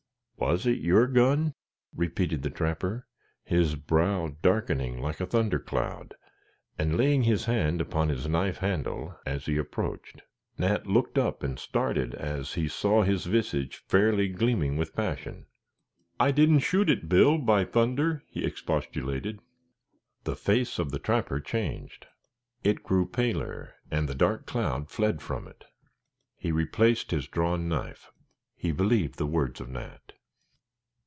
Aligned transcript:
"Was 0.37 0.65
it 0.65 0.79
your 0.79 1.05
gun?" 1.05 1.53
repeated 1.95 2.41
the 2.41 2.49
trapper, 2.49 3.05
his 3.43 3.75
brow 3.75 4.35
darkening 4.41 4.99
like 4.99 5.21
a 5.21 5.27
thunder 5.27 5.59
cloud, 5.59 6.15
and 6.79 6.97
laying 6.97 7.21
his 7.23 7.45
hand 7.45 7.79
upon 7.79 8.09
his 8.09 8.27
knife 8.27 8.57
handle, 8.57 9.15
as 9.23 9.45
he 9.45 9.57
approached. 9.57 10.23
Nat 10.57 10.87
looked 10.87 11.19
up 11.19 11.43
and 11.43 11.59
started 11.59 12.15
as 12.15 12.55
he 12.55 12.67
saw 12.67 13.03
his 13.03 13.25
visage 13.27 13.77
fairly 13.87 14.29
gleaming 14.29 14.77
with 14.77 14.95
passion. 14.95 15.45
"I 16.19 16.31
didn't 16.31 16.61
shoot 16.61 16.89
it, 16.89 17.07
Bill, 17.07 17.37
by 17.37 17.63
thunder!" 17.63 18.23
he 18.27 18.43
expostulated. 18.43 19.41
The 20.23 20.35
face 20.35 20.79
of 20.79 20.89
the 20.89 20.99
trapper 20.99 21.39
changed. 21.39 22.07
It 22.63 22.81
grew 22.81 23.05
paler, 23.05 23.75
and 23.91 24.09
the 24.09 24.15
dark 24.15 24.47
cloud 24.47 24.89
fled 24.89 25.21
from 25.21 25.47
it. 25.47 25.65
He 26.35 26.51
replaced 26.51 27.11
his 27.11 27.27
drawn 27.27 27.69
knife. 27.69 28.11
He 28.55 28.71
believed 28.71 29.17
the 29.19 29.27
words 29.27 29.61
of 29.61 29.69
Nat. 29.69 30.13